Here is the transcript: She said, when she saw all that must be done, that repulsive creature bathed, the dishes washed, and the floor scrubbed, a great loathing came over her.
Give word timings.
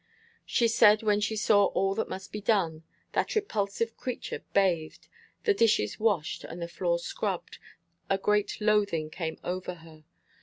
She 0.47 0.67
said, 0.67 1.03
when 1.03 1.21
she 1.21 1.35
saw 1.35 1.65
all 1.65 1.93
that 1.93 2.09
must 2.09 2.31
be 2.31 2.41
done, 2.41 2.81
that 3.11 3.35
repulsive 3.35 3.95
creature 3.97 4.43
bathed, 4.51 5.07
the 5.43 5.53
dishes 5.53 5.99
washed, 5.99 6.43
and 6.43 6.59
the 6.59 6.67
floor 6.67 6.97
scrubbed, 6.97 7.59
a 8.09 8.17
great 8.17 8.59
loathing 8.59 9.11
came 9.11 9.37
over 9.43 9.75
her. 9.75 10.03